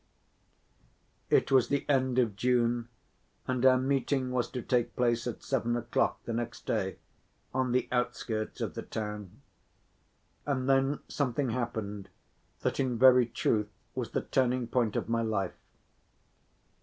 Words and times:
It 1.29 1.51
was 1.51 1.67
the 1.67 1.87
end 1.87 2.17
of 2.17 2.35
June, 2.35 2.89
and 3.47 3.63
our 3.63 3.77
meeting 3.77 4.31
was 4.31 4.49
to 4.49 4.63
take 4.63 4.95
place 4.95 5.27
at 5.27 5.43
seven 5.43 5.75
o'clock 5.75 6.23
the 6.23 6.33
next 6.33 6.65
day 6.65 6.97
on 7.53 7.71
the 7.71 7.87
outskirts 7.91 8.61
of 8.61 8.73
the 8.73 8.81
town—and 8.81 9.37
then 10.67 11.01
something 11.07 11.51
happened 11.51 12.09
that 12.61 12.79
in 12.79 12.97
very 12.97 13.27
truth 13.27 13.69
was 13.93 14.09
the 14.09 14.23
turning‐point 14.23 14.95
of 14.95 15.07
my 15.07 15.21
life. 15.21 15.53